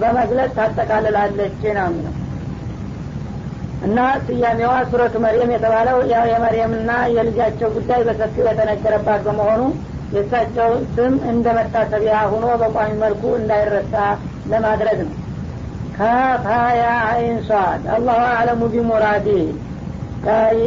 [0.01, 2.13] በመግለጽ ታጠቃልላለች። ነው
[3.83, 9.61] እና ስያሜዋ ሱረቱ መርየም የተባለው ያው የመርየምና የልጃቸው ጉዳይ በሰፊው የተነገረባት በመሆኑ
[10.13, 13.93] የእሳቸው ስም እንደ መታሰቢያ ሁኖ በቋሚ መልኩ እንዳይረሳ
[14.51, 15.15] ለማድረግ ነው።
[15.97, 19.27] ካፋያ አይን ሷድ አላሁ አለሙ ቢሙራዲ።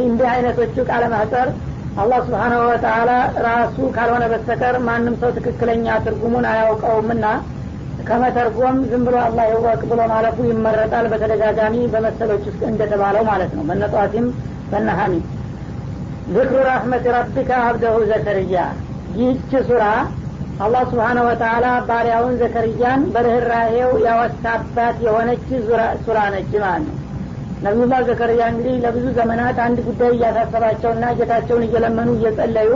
[0.03, 1.47] እንዲህ አይነቶቹ ቃለ ማህጠር
[2.01, 3.11] አላህ ስብሓናሁ ወተላ
[3.45, 7.25] ራሱ ካልሆነ በስተቀር ማንም ሰው ትክክለኛ ትርጉሙን አያውቀውምና
[8.07, 14.27] ከመተርጎም ዝም ብሎ አላህ ይወቅ ብሎ ማለፉ ይመረጣል። በተደጋጋሚ በመሰሎች ውስጥ እንደተባለው ማለት ነው። በነጠዋቲም
[14.71, 15.13] በነሀሚ
[16.29, 18.55] ዝክሩ ረሕመት ረቢከ አብደሁ ዘከርያ።
[19.17, 19.83] ይህች ሱራ
[20.59, 25.45] አላህ ስብሓነ ወተላ ባሪያውን ዘከርያን በርኅራሄው ያወሳባት የሆነች
[26.05, 26.95] ሱራ ነች ማለት ነው።
[27.63, 32.71] ነቢዩላህ ዘከርያ እንግዲህ ለብዙ ዘመናት አንድ ጉዳይ እያሳሰባቸውና ጌታቸውን እየለመኑ እየጸለዩ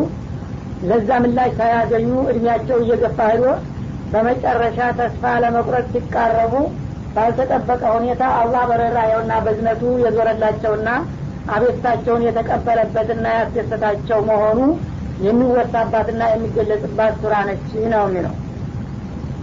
[0.83, 3.43] ለዛ ምላሽ ሳያገኙ እድሜያቸው እየገፋ ሄዶ
[4.11, 6.53] በመጨረሻ ተስፋ ለመቁረጥ ሲቃረቡ
[7.15, 10.89] ባልተጠበቀ ሁኔታ አላህ በርኅራሄውና በዝነቱ የዞረላቸውና
[11.53, 14.59] አቤታቸውን የተቀበለበትና ያስደሰታቸው መሆኑ
[15.25, 18.35] የሚወሳባትና የሚገለጽባት ሱራ ነች ነው የሚለው።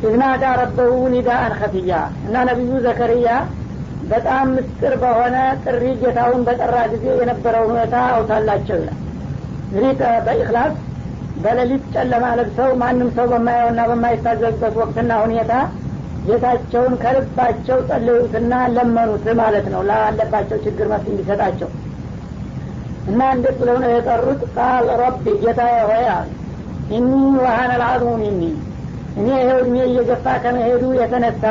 [0.01, 1.93] ኢዝናዳ ረበሁ ኒዳአን ከፍያ
[2.27, 3.29] እና ነቢዩ ዘከርያ
[4.11, 8.99] በጣም ምስጢር በሆነ ጥሪ ጌታውን በጠራ ጊዜ የነበረውን ሁኔታ አውታላቸው ይላል።
[9.71, 9.91] እንግዲህ
[10.27, 10.75] በኢክላስ
[11.43, 15.53] በሌሊት ጨለማ ለብሰው ማንም ሰው በማየውና በማይታዘዝበት ወቅትና ሁኔታ
[16.27, 21.71] ጌታቸውን ከልባቸው ጸለዩትና ለመኑት ማለት ነው። ላለባቸው ችግር መፍትሄ እንዲሰጣቸው።
[23.11, 24.41] እና እንዴት ብለው ነው የጠሩት?
[24.57, 26.05] ቃል ረቢ ጌታ ሆይ
[26.97, 28.43] ኢኒ ወሀነ ልአዝሙ ሚኒ
[29.19, 31.45] እኔ ይኸው እድሜ እየገፋ ከመሄዱ የተነሳ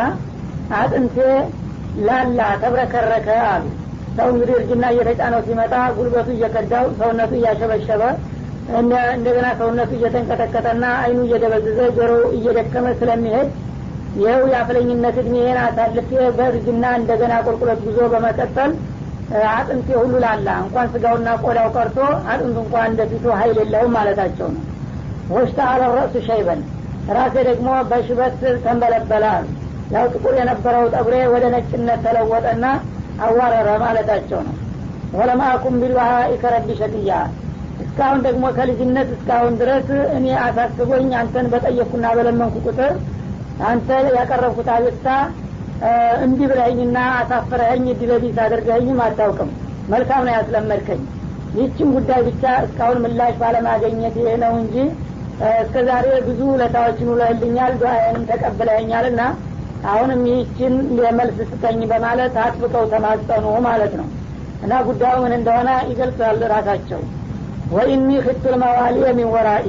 [0.78, 1.18] አጥንቴ
[2.08, 3.66] ላላ ተብረከረከ አሉ።
[4.18, 8.04] ሰው እንግዲህ እርጅና እየተጫነው ሲመጣ ጉልበቱ እየከዳው ሰውነቱ እያሸበሸበ
[9.16, 13.50] እንደገና ሰውነቱ እየተንቀጠቀጠና አይኑ እየደበዘዘ ጆሮ እየደከመ ስለሚሄድ
[14.18, 18.72] ይኸው የአፍለኝነት እድሜን አሳልፌ በእርጅና እንደገና ቁልቁለት ጉዞ በመቀጠል
[19.52, 21.98] አጥንቴ ሁሉ ላላ። እንኳን ስጋውና ቆዳው ቀርቶ
[22.32, 24.64] አጥንቱ እንኳን እንደፊቱ ሀይል የለውም ማለታቸው ነው።
[25.34, 26.62] ወሽታ አለረእሱ ሸይበን።
[27.16, 29.26] ራሴ ደግሞ በሽበት ተንበለበለ።
[29.94, 32.66] ያው ጥቁር የነበረው ጠጉሬ ወደ ነጭነት ተለወጠና
[33.26, 34.56] አዋረረ ማለታቸው ነው።
[35.14, 37.12] ወለማአኩም ቢልዋሀኢ ከረቢ ሸቅያ
[37.98, 42.92] እስካሁን ደግሞ ከልጅነት እስካሁን ድረስ እኔ አሳስቦኝ አንተን በጠየቅኩና በለመንኩ ቁጥር
[43.68, 45.08] አንተ ያቀረብኩት አቤቱታ
[46.26, 49.50] እንዲህ ብለኸኝና አሳፍረኸኝ እድለቢስ አድርገኸኝም አታውቅም።
[49.90, 51.02] መልካም ነው ያስለመድከኝ።
[51.56, 54.76] ይህችን ጉዳይ ብቻ እስካሁን ምላሽ ባለማገኘት ይሄ ነው እንጂ
[55.58, 59.30] እስከ ዛሬ ብዙ ለታዎችን ውለህልኛል ዱአዬንም ተቀብለኸኛል ና
[59.92, 64.10] አሁንም ይህችን የመልስ ስጠኝ በማለት አጥብቀው ተማጸኑ ማለት ነው።
[64.64, 67.02] እና ጉዳዩ ምን እንደሆነ ይገልጻል ራሳቸው
[67.72, 69.68] ወኢኒ ክቱል መዋሊ ሚን ወራኢ።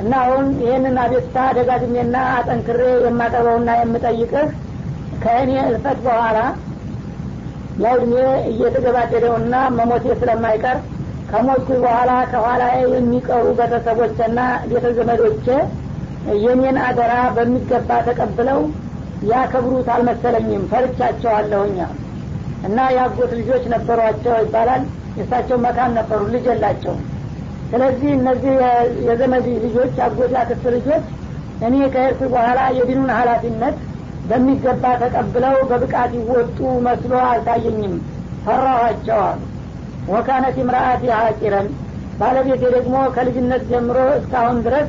[0.00, 4.48] እና አሁን ይህንን አቤቱታ ደጋግሜና አጠንክሬ የማቀርበውና የምጠይቅህ
[5.22, 6.38] ከእኔ እልፈት በኋላ
[7.82, 7.98] ያው
[8.50, 10.78] እየተገባደደውና መሞቴ ስለማይቀር
[11.30, 14.40] ከሞትኩ በኋላ ከኋላ የሚቀሩ ቤተሰቦችና
[14.70, 15.46] ቤተዘመዶቼ
[16.42, 18.60] የኔን አደራ በሚገባ ተቀብለው
[19.30, 21.78] ያከብሩት አልመሰለኝም። ፈርቻቸዋለሁኛ
[22.66, 24.82] እና የአጎት ልጆች ነበሯቸው ይባላል።
[25.16, 27.00] የእሳቸው መካን ነበሩ። ልጅ የላቸውም
[27.72, 28.54] ስለዚህ እነዚህ
[29.06, 31.04] የዘመድ ልጆች አጎት ያክስት ልጆች
[31.66, 33.76] እኔ ከሄድኩ በኋላ የዲኑን ሀላፊነት
[34.28, 37.94] በሚገባ ተቀብለው በብቃት ይወጡ መስሎ አልታየኝም።
[38.44, 39.22] ፈራኋቸው
[40.12, 41.68] ወካነት ምርአት ሀቂረን
[42.20, 44.88] ባለቤቴ ደግሞ ከልጅነት ጀምሮ እስካሁን ድረስ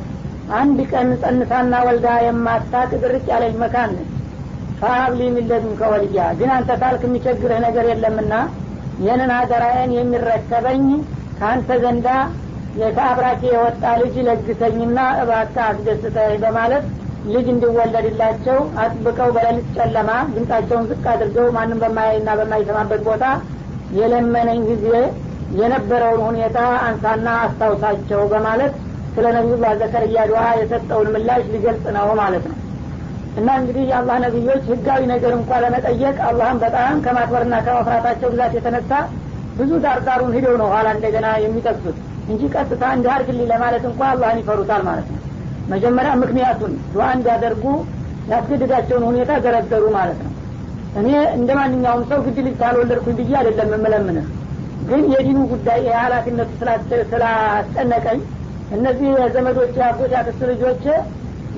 [0.58, 4.10] አንድ ቀን ጸንሳና ወልዳ የማታቅ ድርቅ ያለች መካን ነች።
[4.80, 8.32] ፈሀብሊ ሚለዱን ከወልያ ግን አንተ ታልክ የሚቸግርህ ነገር የለምና
[9.02, 10.84] ይህንን አደራዬን የሚረከበኝ
[11.38, 12.08] ከአንተ ዘንዳ
[12.94, 16.84] ከአብራኬ የወጣ ልጅ ለግሰኝና እባካ አስደስተኝ በማለት
[17.26, 23.24] ልጅ እንዲወለድላቸው አጥብቀው በሌሊት ጨለማ ድምጣቸውን ዝቅ አድርገው ማንም በማያይና በማይሰማበት ቦታ
[23.98, 24.88] የለመነኝ ጊዜ
[25.58, 28.74] የነበረውን ሁኔታ አንሳና አስታውሳቸው በማለት
[29.16, 32.56] ስለ ነቢዩላህ ዘከርያ ዱዓ የሰጠውን ምላሽ ሊገልጽ ነው ማለት ነው።
[33.36, 38.92] እና እንግዲህ የአላህ ነቢዮች ህጋዊ ነገር እንኳ ለመጠየቅ አላህም በጣም ከማክበርና ከመፍራታቸው ብዛት የተነሳ
[39.58, 41.98] ብዙ ዳርዳሩን ሂደው ነው ኋላ እንደገና የሚጠቅሱት
[42.30, 45.20] እንጂ ቀጥታ እንዲህ አርግልኝ ለማለት እንኳ አላህን ይፈሩታል ማለት ነው።
[45.68, 47.64] መጀመሪያ ምክንያቱን ዱዓ እንዲያደርጉ
[48.30, 50.30] ያስገድዳቸውን ሁኔታ ዘረዘሩ ማለት ነው።
[51.00, 54.26] እኔ እንደ ማንኛውም ሰው ግድ ልጅ ካልወለድኩኝ ብዬ አይደለም የምለምንህ
[54.88, 56.50] ግን የዲኑ ጉዳይ የሀላፊነቱ
[57.12, 58.20] ስላስጨነቀኝ
[58.70, 60.84] እነዚህ የዘመዶች አጎት ያክስት ልጆች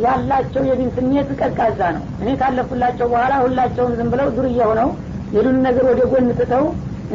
[0.05, 4.89] ያላቸው የዲን ስሜት ቀዝቃዛ ነው። እኔ ካለፉላቸው በኋላ ሁላቸውም ዝም ብለው ዱርዬ ሆነው
[5.37, 6.65] የዱን ነገር ወደ ጎን ትተው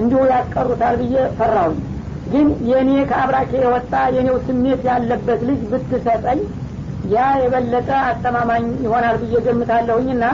[0.01, 1.79] እንዲሁ ያስቀሩታል ብዬ ፈራውኝ
[2.31, 6.39] ግን የእኔ ከአብራኬ የወጣ የኔው ስሜት ያለበት ልጅ ብትሰጠኝ
[7.13, 10.25] ያ የበለጠ አስተማማኝ ይሆናል ብዬ ገምታለሁኝና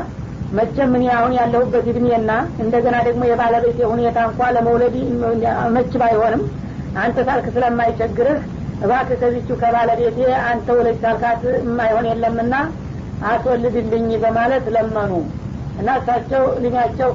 [0.58, 2.32] መቼም እኔ አሁን ያለሁበት እድሜና
[2.64, 4.96] እንደገና ደግሞ የባለቤቴ ሁኔታ እንኳ ለመውለድ
[5.76, 6.44] መች ባይሆንም
[7.04, 8.38] አንተ ሳልክ ስለማይቸግርህ
[8.84, 12.56] እባክህ ከዚቹ ከባለቤቴ አንተ ወለጅ ሳልካት የማይሆን የለምና
[13.30, 15.12] አስወልድልኝ በማለት ለመኑ።
[15.80, 17.10] እና እሳቸው እድሜያቸው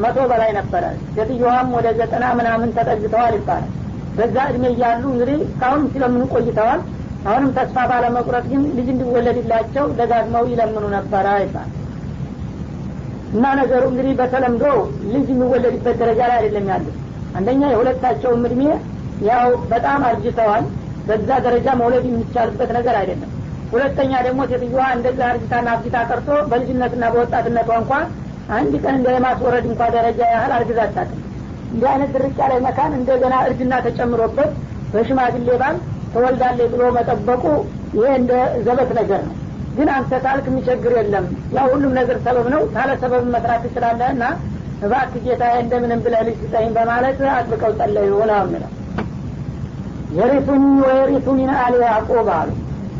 [0.00, 0.84] መቶ በላይ ነበረ።
[1.16, 3.70] ሴትዮዋም ወደ ዘጠና ምናምን ተጠግተዋል ይባላል።
[4.16, 6.80] በዛ እድሜ እያሉ እንግዲህ እስካሁን ሲለምኑ ቆይተዋል?
[7.26, 11.68] አሁንም ተስፋ ባለመቁረጥ ግን ልጅ እንዲወለድላቸው ደጋግመው ይለምኑ ነበረ ይባል
[13.32, 14.64] እና ነገሩ እንግዲህ በተለምዶ
[15.12, 16.96] ልጅ የሚወለድበት ደረጃ ላይ አይደለም ያሉት
[17.36, 18.62] አንደኛ የሁለታቸውም እድሜ
[19.28, 20.64] ያው በጣም አርጅተዋል።
[21.06, 23.30] በዛ ደረጃ መውለድ የሚቻልበት ነገር አይደለም።
[23.72, 27.92] ሁለተኛ ደግሞ ሴትዮዋ እንደዛ አርጅታና አብጅታ ቀርቶ በልጅነትና በወጣትነቷ እንኳ
[28.54, 31.20] አንድ ቀን እንደ የማስወረድ እንኳ ደረጃ ያህል አርግዛ አታውቅም
[31.72, 34.50] እንዲህ አይነት ድርቅ ያለ መካን እንደገና እርጅና ተጨምሮበት
[34.94, 35.76] በሽማግሌ ባል
[36.14, 37.44] ተወልዳለች ብሎ መጠበቁ
[37.96, 38.32] ይሄ እንደ
[38.66, 39.36] ዘበት ነገር ነው።
[39.76, 44.24] ግን አንተ ታልክ የሚቸግር የለም። ያው ሁሉም ነገር ሰበብ ነው። ታለ ሰበብ መስራት ትችላለህ እና
[44.82, 48.70] እባክ ጌታ እንደምንም ብለህ ልጅ ስጠኝ በማለት አጥብቀው ጸለዩ። ነው። የሚለው
[50.16, 52.50] የሪቱኒ ወየሪቱ ሚን አሊ ያዕቁብ አሉ።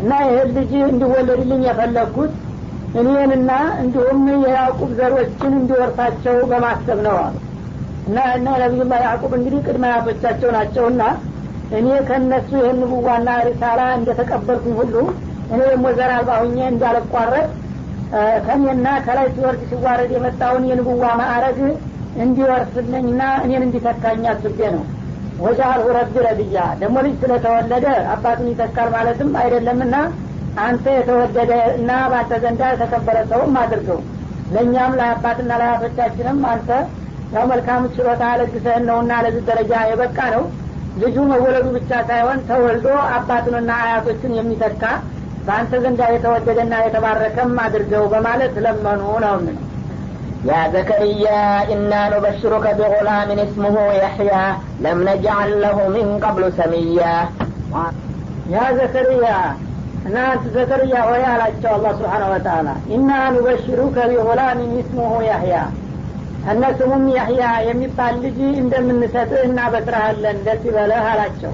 [0.03, 2.33] እና ይህን ልጅ እንዲወለድልኝ የፈለግኩት
[3.01, 3.51] እኔንና
[3.83, 7.37] እንዲሁም የያዕቁብ ዘሮችን እንዲወርሳቸው በማሰብ ነው። አሉ
[8.09, 11.03] እና እና ነቢዩላ ያዕቁብ እንግዲህ ቅድመ አያቶቻቸው ናቸውና
[11.79, 14.95] እኔ ከእነሱ ይህን ንቡዋና ሪሳላ እንደተቀበልኩኝ ሁሉ
[15.53, 17.47] እኔ ደግሞ ዘር አልባ ሁኜ እንዳልቋረጥ
[18.47, 21.59] ከኔና ከላይ ሲወርድ ሲዋረድ የመጣውን የንቡዋ ማዕረግ
[22.25, 24.83] እንዲወርስልኝና እኔን እንዲተካኝ አስቤ ነው።
[25.43, 29.95] ወጃአልሁ ረቢ ረድያ ደግሞ ልጅ ስለተወለደ አባቱን ይተካል ማለትም አይደለምና
[30.66, 34.00] አንተ የተወደደ እና በአንተ ዘንዳ የተከበረ ሰውም አድርገው
[34.54, 36.70] ለእኛም ለአባትና ለአያቶቻችንም አንተ
[37.36, 40.44] ያው መልካም ችሎታ ለግሰህን ነውና ለዚህ ደረጃ የበቃ ነው
[41.02, 44.84] ልጁ መወለዱ ብቻ ሳይሆን ተወልዶ አባቱንና አያቶችን የሚተካ
[45.48, 49.58] በአንተ ዘንዳ የተወደደና የተባረከም አድርገው በማለት ለመኑ ነው ምን
[50.46, 51.42] يا زكريا
[51.74, 54.44] إنا نبشرك بغلام اسمه يحيى
[54.80, 57.16] لم نجعل له من قبل سميا
[58.50, 59.26] ያ ዘከርያ
[60.05, 65.55] እናንተ ዘከርያ ሆይ አላቸው አላህ ስብሓን ወተላ ኢና ኑበሽሩከ ቢጉላሚን እስሙሁ ያህያ
[66.53, 71.53] እነ ስሙም ያህያ የሚባል ልጅ እንደምንሰጥህ እናበስረሃለን ደስ ይበለህ አላቸው።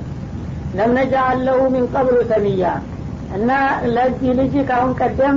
[0.79, 2.65] ለምነጃአል ለሁ ሚን ቀብሉ ሰሚያ።
[3.37, 3.51] እና
[3.95, 5.37] ለዚህ ልጅ ካሁን ቀደም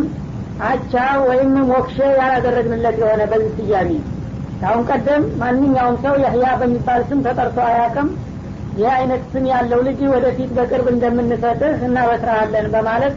[0.69, 0.93] አቻ
[1.27, 3.91] ወይም ሞክሼ ያላደረግንለት የሆነ በዚህ ስያሜ።
[4.61, 8.09] ካሁን ቀደም ማንኛውም ሰው ያህያ በሚባል ስም ተጠርቶ አያቅም
[8.73, 13.15] ይህ አይነት ስም ያለው ልጅ ወደፊት በቅርብ እንደምንሰጥህ እናበስረሃለን በማለት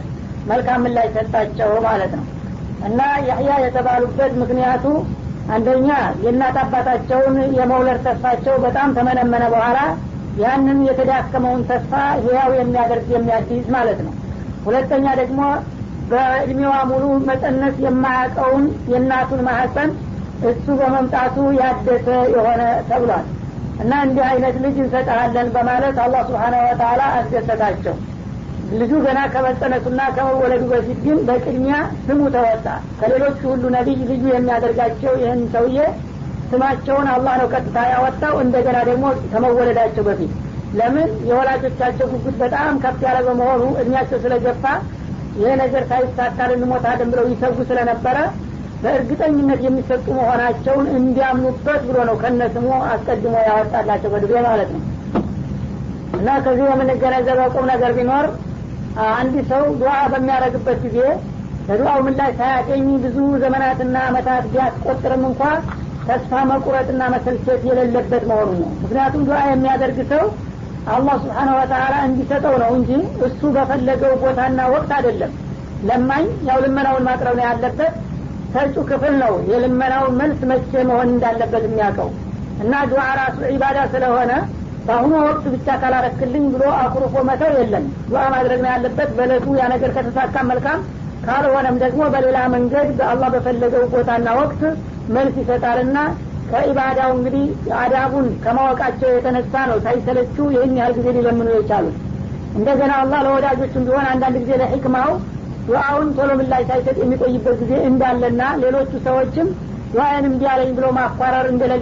[0.51, 2.25] መልካም ምላሽ ሰጣቸው ማለት ነው።
[2.89, 4.87] እና ያህያ የተባሉበት ምክንያቱ
[5.55, 5.89] አንደኛ
[6.25, 9.79] የእናት አባታቸውን የመውለድ ተስፋቸው በጣም ተመነመነ በኋላ
[10.39, 14.15] ያንን የተዳከመውን ተስፋ ህያው የሚያደርግ የሚያዲዝ ማለት ነው።
[14.65, 15.41] ሁለተኛ ደግሞ
[16.11, 19.91] በእድሜዋ ሙሉ መጸነስ የማያውቀውን የእናቱን ማህፀን
[20.51, 23.27] እሱ በመምጣቱ ያደሰ የሆነ ተብሏል
[23.83, 27.95] እና እንዲህ አይነት ልጅ እንሰጠሃለን በማለት አላህ ስብሓነ ወተላ አስደሰታቸው።
[28.75, 32.67] ልጁ ገና ከመጸነሱና ከመወለዱ በፊት ግን በቅድሚያ ስሙ ተወጣ።
[33.01, 35.79] ከሌሎቹ ሁሉ ነቢይ ልዩ የሚያደርጋቸው ይህን ሰውዬ
[36.51, 40.33] ስማቸውን አላህ ነው ቀጥታ ያወጣው እንደገና ደግሞ ከመወለዳቸው በፊት።
[40.79, 41.09] ለምን?
[41.29, 44.65] የወላጆቻቸው ጉጉት በጣም ከፍ ያለ በመሆኑ እድሜያቸው ስለገፋ
[45.39, 48.17] ይሄ ነገር ሳይሳካ ልንሞታለን ብለው ይሰጉ ስለነበረ
[48.85, 54.83] በእርግጠኝነት የሚሰጡ መሆናቸውን እንዲያምኑበት ብሎ ነው ከነ ስሙ አስቀድሞ ያወጣላቸው በድቤ ማለት ነው።
[56.19, 58.27] እና ከዚህ የምንገነዘበው ቁም ነገር ቢኖር
[59.13, 60.99] አንድ ሰው ዱዓ በሚያደረግበት ጊዜ
[61.69, 65.43] ለዱዓው ምላሽ ሳያገኝ ብዙ ዘመናትና አመታት ቢያስቆጥርም እንኳ
[66.09, 70.25] ተስፋ መቁረጥና መሰልቸት የሌለበት መሆኑ ነው። ምክንያቱም ዱዓ የሚያደርግ ሰው
[70.95, 72.91] አላህ ስብሓነ ወተላ እንዲሰጠው ነው እንጂ
[73.29, 75.33] እሱ በፈለገው ቦታና ወቅት አይደለም።
[75.89, 77.95] ለማኝ ያው ልመናውን ማቅረብ ነው ያለበት
[78.55, 82.11] ሰጩ ክፍል ነው። የልመናው መልስ መቼ መሆን እንዳለበት የሚያውቀው
[82.65, 84.33] እና ዱዓ ራሱ ዒባዳ ስለሆነ
[84.87, 89.91] በአሁኑ ወቅት ብቻ ካላረክልኝ ብሎ አኩርፎ መተው የለም። ዱዓ ማድረግ ነው ያለበት። በለቱ ያ ነገር
[89.97, 90.81] ከተሳካ መልካም
[91.27, 94.63] ካልሆነም ደግሞ በሌላ መንገድ በአላህ በፈለገው ቦታና ወቅት
[95.09, 95.99] መልስ ይሰጣልና
[96.51, 97.45] ከኢባዳው እንግዲህ
[97.79, 101.97] አዳቡን ከማወቃቸው የተነሳ ነው ሳይሰለቹ ይህን ያህል ጊዜ ሊለምኑ የቻሉት።
[102.59, 105.11] እንደገና አላህ ለወዳጆቹም ቢሆን አንዳንድ ጊዜ ለሕክማው
[105.69, 109.49] ዱዓውን ቶሎ ምላሽ ሳይሰጥ የሚቆይበት ጊዜ እንዳለና ሌሎቹ ሰዎችም
[109.95, 110.45] ዱዓዬን እምቢ
[110.79, 111.73] ብሎ ማኳረር እንደሌለ